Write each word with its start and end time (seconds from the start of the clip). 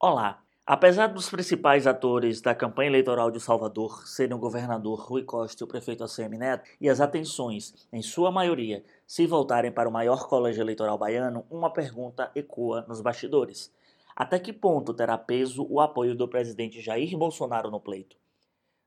Olá! 0.00 0.44
Apesar 0.64 1.08
dos 1.08 1.28
principais 1.28 1.84
atores 1.84 2.40
da 2.40 2.54
campanha 2.54 2.88
eleitoral 2.88 3.32
de 3.32 3.40
Salvador 3.40 4.06
serem 4.06 4.36
o 4.36 4.38
governador 4.38 5.00
Rui 5.00 5.24
Costa 5.24 5.60
e 5.60 5.64
o 5.64 5.66
prefeito 5.66 6.04
ACM 6.04 6.38
Neto, 6.38 6.70
e 6.80 6.88
as 6.88 7.00
atenções, 7.00 7.74
em 7.92 8.00
sua 8.00 8.30
maioria, 8.30 8.84
se 9.04 9.26
voltarem 9.26 9.72
para 9.72 9.88
o 9.88 9.92
maior 9.92 10.28
colégio 10.28 10.62
eleitoral 10.62 10.96
baiano, 10.96 11.44
uma 11.50 11.72
pergunta 11.72 12.30
ecoa 12.32 12.84
nos 12.86 13.00
bastidores. 13.00 13.74
Até 14.14 14.38
que 14.38 14.52
ponto 14.52 14.94
terá 14.94 15.18
peso 15.18 15.66
o 15.68 15.80
apoio 15.80 16.14
do 16.14 16.28
presidente 16.28 16.80
Jair 16.80 17.18
Bolsonaro 17.18 17.68
no 17.68 17.80
pleito? 17.80 18.16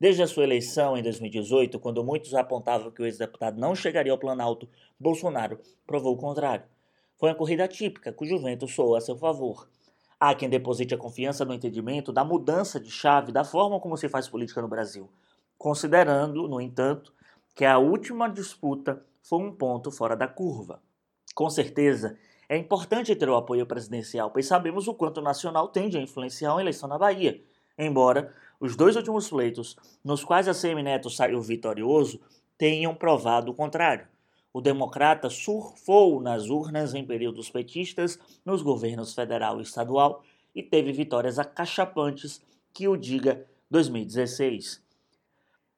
Desde 0.00 0.24
a 0.24 0.26
sua 0.26 0.42
eleição 0.42 0.96
em 0.96 1.04
2018, 1.04 1.78
quando 1.78 2.02
muitos 2.02 2.34
apontavam 2.34 2.90
que 2.90 3.00
o 3.00 3.06
ex-deputado 3.06 3.60
não 3.60 3.76
chegaria 3.76 4.10
ao 4.10 4.18
Planalto, 4.18 4.68
Bolsonaro 4.98 5.60
provou 5.86 6.14
o 6.14 6.18
contrário. 6.18 6.66
Foi 7.16 7.28
uma 7.28 7.36
corrida 7.36 7.68
típica, 7.68 8.12
cujo 8.12 8.40
vento 8.40 8.66
soou 8.66 8.96
a 8.96 9.00
seu 9.00 9.16
favor. 9.16 9.68
Há 10.18 10.34
quem 10.34 10.48
deposite 10.48 10.94
a 10.94 10.98
confiança 10.98 11.44
no 11.44 11.52
entendimento 11.52 12.10
da 12.10 12.24
mudança 12.24 12.80
de 12.80 12.90
chave 12.90 13.30
da 13.30 13.44
forma 13.44 13.78
como 13.78 13.98
se 13.98 14.08
faz 14.08 14.26
política 14.26 14.62
no 14.62 14.68
Brasil, 14.68 15.10
considerando, 15.58 16.48
no 16.48 16.58
entanto, 16.58 17.12
que 17.54 17.66
a 17.66 17.76
última 17.76 18.26
disputa 18.26 19.04
foi 19.22 19.40
um 19.40 19.52
ponto 19.52 19.90
fora 19.90 20.16
da 20.16 20.26
curva. 20.26 20.80
Com 21.34 21.50
certeza, 21.50 22.16
é 22.48 22.56
importante 22.56 23.14
ter 23.14 23.28
o 23.28 23.36
apoio 23.36 23.66
presidencial, 23.66 24.30
pois 24.30 24.46
sabemos 24.46 24.88
o 24.88 24.94
quanto 24.94 25.18
o 25.18 25.22
nacional 25.22 25.68
tende 25.68 25.98
a 25.98 26.00
influenciar 26.00 26.56
a 26.56 26.60
eleição 26.62 26.88
na 26.88 26.96
Bahia, 26.96 27.42
embora 27.78 28.32
os 28.58 28.74
dois 28.74 28.96
últimos 28.96 29.28
pleitos, 29.28 29.76
nos 30.02 30.24
quais 30.24 30.48
a 30.48 30.54
CM 30.54 30.82
Neto 30.82 31.10
saiu 31.10 31.42
vitorioso, 31.42 32.18
tenham 32.56 32.94
provado 32.94 33.52
o 33.52 33.54
contrário. 33.54 34.08
O 34.56 34.60
democrata 34.62 35.28
surfou 35.28 36.18
nas 36.18 36.48
urnas 36.48 36.94
em 36.94 37.04
períodos 37.04 37.50
petistas 37.50 38.18
nos 38.42 38.62
governos 38.62 39.12
federal 39.12 39.58
e 39.58 39.62
estadual 39.62 40.22
e 40.54 40.62
teve 40.62 40.92
vitórias 40.92 41.38
acachapantes 41.38 42.40
que 42.72 42.88
o 42.88 42.96
diga 42.96 43.44
2016. 43.70 44.82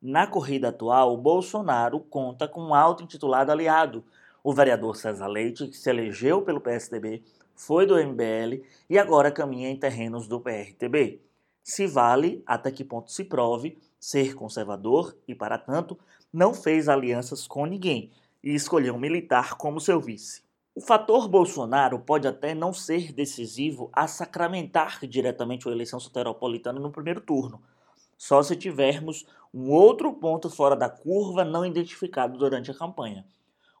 Na 0.00 0.26
corrida 0.26 0.68
atual, 0.68 1.18
Bolsonaro 1.18 2.00
conta 2.00 2.48
com 2.48 2.62
um 2.62 2.74
auto-intitulado 2.74 3.52
aliado, 3.52 4.02
o 4.42 4.54
vereador 4.54 4.96
César 4.96 5.26
Leite, 5.26 5.66
que 5.66 5.76
se 5.76 5.90
elegeu 5.90 6.40
pelo 6.40 6.58
PSDB, 6.58 7.22
foi 7.54 7.84
do 7.84 8.02
MBL 8.02 8.64
e 8.88 8.98
agora 8.98 9.30
caminha 9.30 9.68
em 9.68 9.76
terrenos 9.76 10.26
do 10.26 10.40
PRTB. 10.40 11.20
Se 11.62 11.86
vale, 11.86 12.42
até 12.46 12.70
que 12.70 12.84
ponto 12.84 13.12
se 13.12 13.22
prove, 13.22 13.76
ser 14.00 14.34
conservador 14.34 15.14
e, 15.28 15.34
para 15.34 15.58
tanto, 15.58 15.98
não 16.32 16.54
fez 16.54 16.88
alianças 16.88 17.46
com 17.46 17.66
ninguém, 17.66 18.10
e 18.42 18.54
escolheu 18.54 18.94
um 18.94 18.98
militar 18.98 19.56
como 19.56 19.80
seu 19.80 20.00
vice. 20.00 20.42
O 20.74 20.80
fator 20.80 21.28
Bolsonaro 21.28 21.98
pode 21.98 22.26
até 22.26 22.54
não 22.54 22.72
ser 22.72 23.12
decisivo 23.12 23.90
a 23.92 24.06
sacramentar 24.06 25.06
diretamente 25.06 25.68
a 25.68 25.72
eleição 25.72 26.00
soteropolitana 26.00 26.80
no 26.80 26.90
primeiro 26.90 27.20
turno, 27.20 27.62
só 28.16 28.42
se 28.42 28.56
tivermos 28.56 29.26
um 29.52 29.70
outro 29.70 30.12
ponto 30.14 30.48
fora 30.48 30.74
da 30.74 30.88
curva 30.88 31.44
não 31.44 31.66
identificado 31.66 32.38
durante 32.38 32.70
a 32.70 32.74
campanha. 32.74 33.26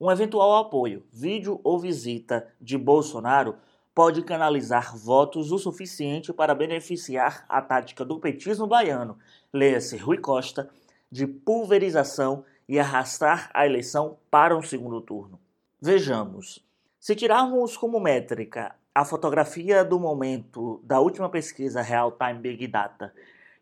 Um 0.00 0.10
eventual 0.10 0.56
apoio, 0.56 1.04
vídeo 1.12 1.60
ou 1.62 1.78
visita 1.78 2.48
de 2.60 2.76
Bolsonaro 2.76 3.56
pode 3.94 4.22
canalizar 4.22 4.96
votos 4.96 5.52
o 5.52 5.58
suficiente 5.58 6.32
para 6.32 6.54
beneficiar 6.54 7.44
a 7.48 7.60
tática 7.60 8.04
do 8.04 8.18
petismo 8.18 8.66
baiano, 8.66 9.18
leia-se 9.52 9.96
Rui 9.96 10.18
Costa, 10.18 10.70
de 11.10 11.26
pulverização 11.26 12.44
e 12.70 12.78
arrastar 12.78 13.50
a 13.52 13.66
eleição 13.66 14.16
para 14.30 14.56
um 14.56 14.62
segundo 14.62 15.00
turno. 15.00 15.40
Vejamos. 15.82 16.64
Se 17.00 17.16
tirarmos 17.16 17.76
como 17.76 17.98
métrica 17.98 18.76
a 18.94 19.04
fotografia 19.04 19.84
do 19.84 19.98
momento 19.98 20.80
da 20.84 21.00
última 21.00 21.28
pesquisa 21.28 21.82
Real 21.82 22.12
Time 22.12 22.38
Big 22.38 22.68
Data 22.68 23.12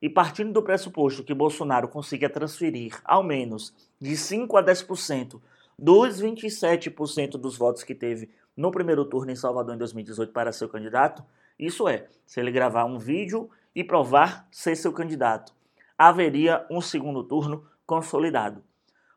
e 0.02 0.10
partindo 0.10 0.52
do 0.52 0.62
pressuposto 0.62 1.24
que 1.24 1.32
Bolsonaro 1.32 1.88
consiga 1.88 2.28
transferir 2.28 3.00
ao 3.02 3.22
menos 3.22 3.72
de 3.98 4.14
5 4.14 4.54
a 4.58 4.62
10% 4.62 5.40
dos 5.78 6.20
27% 6.20 7.38
dos 7.38 7.56
votos 7.56 7.82
que 7.82 7.94
teve 7.94 8.28
no 8.54 8.70
primeiro 8.70 9.06
turno 9.06 9.32
em 9.32 9.36
Salvador 9.36 9.74
em 9.74 9.78
2018 9.78 10.30
para 10.34 10.52
seu 10.52 10.68
candidato, 10.68 11.24
isso 11.58 11.88
é, 11.88 12.08
se 12.26 12.40
ele 12.40 12.50
gravar 12.50 12.84
um 12.84 12.98
vídeo 12.98 13.48
e 13.74 13.82
provar 13.82 14.46
ser 14.50 14.76
seu 14.76 14.92
candidato, 14.92 15.54
haveria 15.96 16.66
um 16.70 16.82
segundo 16.82 17.24
turno 17.24 17.64
consolidado. 17.86 18.67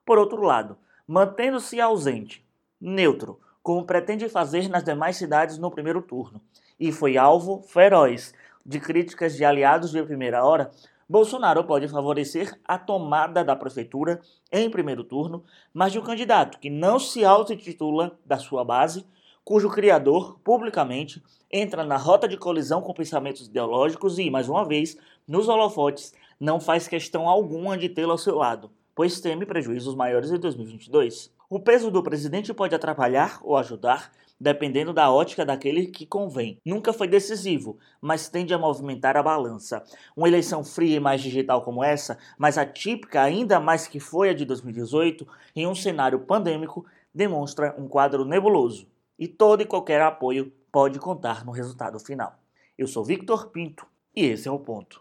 Por 0.04 0.18
outro 0.18 0.42
lado, 0.42 0.78
mantendo-se 1.08 1.80
ausente, 1.80 2.44
neutro, 2.80 3.40
como 3.62 3.86
pretende 3.86 4.28
fazer 4.28 4.68
nas 4.68 4.84
demais 4.84 5.16
cidades 5.16 5.60
no 5.60 5.70
primeiro 5.70 6.02
turno, 6.02 6.42
e 6.80 6.92
foi 6.92 7.18
alvo 7.18 7.62
feroz 7.62 8.34
de 8.66 8.80
críticas 8.80 9.36
de 9.36 9.46
aliados 9.46 9.92
de 9.92 10.02
primeira 10.02 10.44
hora, 10.44 10.72
Bolsonaro 11.08 11.64
pode 11.64 11.88
favorecer 11.88 12.60
a 12.66 12.80
tomada 12.80 13.44
da 13.44 13.56
prefeitura 13.56 14.20
em 14.52 14.72
primeiro 14.72 15.04
turno, 15.04 15.44
mas 15.72 15.92
de 15.92 16.00
um 16.00 16.04
candidato 16.04 16.58
que 16.58 16.70
não 16.70 16.98
se 16.98 17.24
auto-intitula 17.24 18.18
da 18.26 18.40
sua 18.40 18.64
base, 18.64 19.06
cujo 19.44 19.70
criador, 19.70 20.40
publicamente, 20.44 21.22
entra 21.52 21.84
na 21.84 21.98
rota 21.98 22.28
de 22.28 22.38
colisão 22.38 22.82
com 22.82 22.94
pensamentos 22.94 23.46
ideológicos 23.48 24.18
e, 24.18 24.32
mais 24.32 24.50
uma 24.50 24.66
vez, 24.66 24.98
nos 25.28 25.48
holofotes, 25.48 26.14
não 26.40 26.60
faz 26.60 26.88
questão 26.88 27.30
alguma 27.30 27.78
de 27.78 27.90
tê-lo 27.90 28.14
ao 28.14 28.18
seu 28.18 28.38
lado 28.38 28.72
pois 28.96 29.20
teme 29.22 29.46
prejuízos 29.46 29.96
maiores 29.96 30.32
em 30.32 30.40
2022. 30.40 31.32
O 31.50 31.60
peso 31.60 31.92
do 31.92 32.02
presidente 32.02 32.54
pode 32.54 32.74
atrapalhar 32.74 33.40
ou 33.44 33.58
ajudar, 33.58 34.12
dependendo 34.40 34.92
da 34.92 35.12
ótica 35.12 35.46
daquele 35.46 35.86
que 35.86 36.06
convém. 36.06 36.58
Nunca 36.66 36.92
foi 36.92 37.08
decisivo, 37.08 37.78
mas 38.02 38.28
tende 38.28 38.54
a 38.54 38.58
movimentar 38.58 39.16
a 39.16 39.22
balança. 39.22 39.84
Uma 40.18 40.28
eleição 40.28 40.64
fria 40.64 40.98
e 40.98 41.00
mais 41.00 41.22
digital 41.22 41.62
como 41.62 41.84
essa, 41.84 42.18
mas 42.40 42.58
atípica 42.58 43.22
ainda 43.22 43.60
mais 43.60 43.86
que 43.86 44.00
foi 44.00 44.30
a 44.30 44.34
de 44.34 44.46
2018, 44.46 45.28
em 45.56 45.68
um 45.68 45.76
cenário 45.76 46.22
pandêmico, 46.22 46.86
demonstra 47.14 47.76
um 47.78 47.88
quadro 47.88 48.26
nebuloso. 48.26 48.88
E 49.20 49.28
todo 49.28 49.62
e 49.62 49.66
qualquer 49.66 50.02
apoio 50.02 50.52
pode 50.72 50.98
contar 50.98 51.46
no 51.46 51.52
resultado 51.52 52.00
final. 52.00 52.40
Eu 52.76 52.88
sou 52.88 53.06
Victor 53.06 53.52
Pinto 53.52 53.86
e 54.16 54.26
esse 54.26 54.48
é 54.48 54.52
o 54.52 54.58
ponto. 54.58 55.00